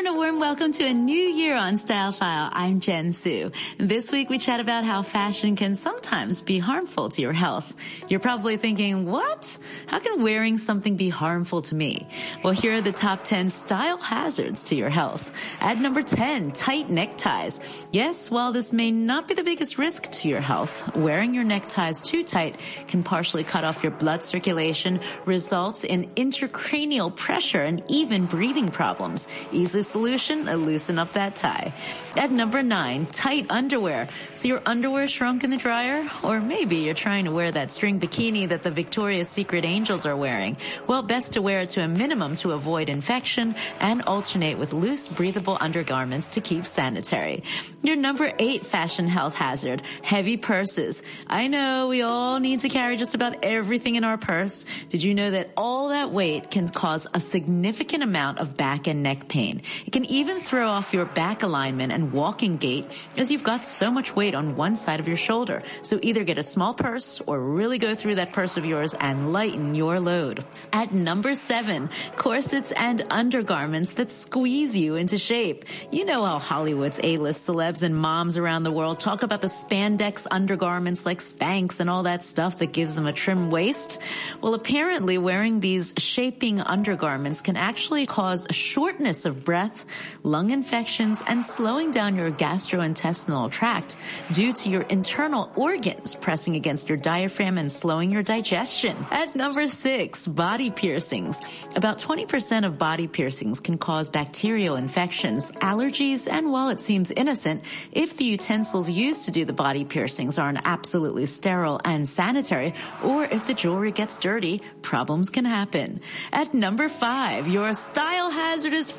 [0.00, 2.48] and a warm welcome to a new year on Style File.
[2.54, 3.52] I'm Jen Su.
[3.76, 7.74] This week we chat about how fashion can sometimes be harmful to your health.
[8.08, 9.58] You're probably thinking, what?
[9.88, 12.08] How can wearing something be harmful to me?
[12.42, 15.30] Well, here are the top 10 style hazards to your health.
[15.60, 17.60] At number 10, tight neckties.
[17.92, 22.00] Yes, while this may not be the biggest risk to your health, wearing your neckties
[22.00, 22.56] too tight
[22.88, 29.28] can partially cut off your blood circulation, results in intracranial pressure and even breathing problems.
[29.52, 31.72] Easy solution, loosen up that tie.
[32.16, 34.08] At number nine, tight underwear.
[34.32, 36.04] So your underwear shrunk in the dryer?
[36.22, 40.16] Or maybe you're trying to wear that string bikini that the Victoria's Secret angels are
[40.16, 40.56] wearing.
[40.86, 45.06] Well, best to wear it to a minimum to avoid infection and alternate with loose
[45.08, 47.42] breathable undergarments to keep sanitary.
[47.82, 51.02] Your number eight fashion health hazard, heavy purses.
[51.26, 54.64] I know we all need to carry just about everything in our purse.
[54.88, 59.02] Did you know that all that weight can cause a significant amount of back and
[59.02, 59.62] neck pain?
[59.86, 63.90] It can even throw off your back alignment and walking gait as you've got so
[63.90, 65.62] much weight on one side of your shoulder.
[65.82, 69.32] So either get a small purse or really go through that purse of yours and
[69.32, 70.44] lighten your load.
[70.72, 75.64] At number seven, corsets and undergarments that squeeze you into shape.
[75.90, 80.26] You know how Hollywood's A-list celebs and moms around the world talk about the spandex
[80.30, 83.98] undergarments like Spanx and all that stuff that gives them a trim waist.
[84.42, 89.84] Well, apparently wearing these shaping undergarments can actually cause a shortness of of breath,
[90.22, 93.96] lung infections, and slowing down your gastrointestinal tract
[94.32, 98.96] due to your internal organs pressing against your diaphragm and slowing your digestion.
[99.10, 101.38] At number six, body piercings.
[101.76, 107.68] About 20% of body piercings can cause bacterial infections, allergies, and while it seems innocent,
[107.92, 112.72] if the utensils used to do the body piercings aren't absolutely sterile and sanitary,
[113.04, 116.00] or if the jewelry gets dirty, problems can happen.
[116.32, 118.90] At number five, your style hazard is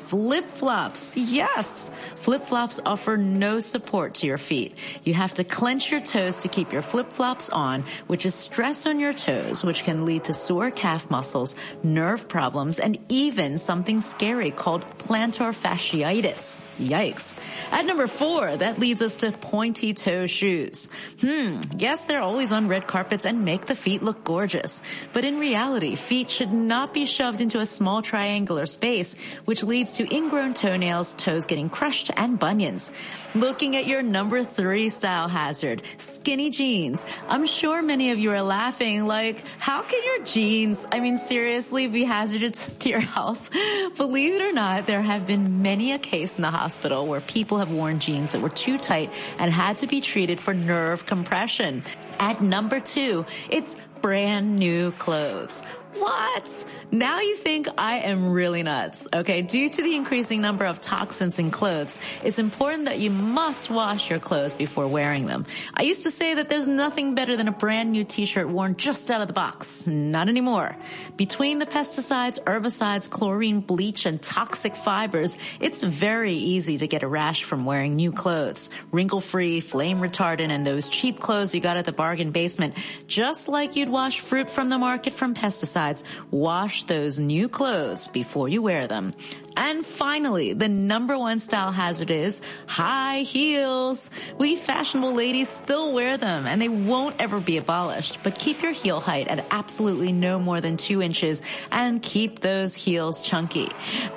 [0.52, 1.16] flip-flops.
[1.16, 1.90] Yes.
[2.16, 4.74] Flip-flops offer no support to your feet.
[5.04, 9.00] You have to clench your toes to keep your flip-flops on, which is stress on
[9.00, 14.50] your toes, which can lead to sore calf muscles, nerve problems, and even something scary
[14.50, 16.62] called plantar fasciitis.
[16.78, 17.34] Yikes.
[17.70, 20.88] At number four, that leads us to pointy toe shoes.
[21.20, 24.82] Hmm, yes, they're always on red carpets and make the feet look gorgeous.
[25.12, 29.94] But in reality, feet should not be shoved into a small triangular space, which leads
[29.94, 32.92] to ingrown toenails, toes getting crushed, and bunions.
[33.34, 37.04] Looking at your number three style hazard, skinny jeans.
[37.28, 41.86] I'm sure many of you are laughing like, how can your jeans, I mean, seriously
[41.86, 43.50] be hazardous to your health?
[43.96, 47.41] Believe it or not, there have been many a case in the hospital where people
[47.50, 51.82] have worn jeans that were too tight and had to be treated for nerve compression.
[52.18, 55.62] At number two, it's brand new clothes.
[55.94, 56.64] What?
[56.90, 59.06] Now you think I am really nuts.
[59.12, 59.42] Okay.
[59.42, 64.08] Due to the increasing number of toxins in clothes, it's important that you must wash
[64.08, 65.44] your clothes before wearing them.
[65.74, 69.10] I used to say that there's nothing better than a brand new t-shirt worn just
[69.10, 69.86] out of the box.
[69.86, 70.76] Not anymore.
[71.16, 77.08] Between the pesticides, herbicides, chlorine, bleach, and toxic fibers, it's very easy to get a
[77.08, 78.70] rash from wearing new clothes.
[78.92, 82.76] Wrinkle free, flame retardant, and those cheap clothes you got at the bargain basement,
[83.06, 85.81] just like you'd wash fruit from the market from pesticides
[86.30, 89.14] wash those new clothes before you wear them.
[89.56, 94.08] And finally, the number one style hazard is high heels.
[94.38, 98.72] We fashionable ladies still wear them and they won't ever be abolished, but keep your
[98.72, 103.68] heel height at absolutely no more than two inches and keep those heels chunky.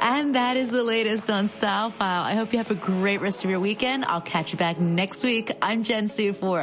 [0.02, 2.24] And that is the latest on Style File.
[2.24, 4.06] I hope you have a great rest of your weekend.
[4.06, 5.52] I'll catch you back next week.
[5.62, 6.46] I'm Jen Su for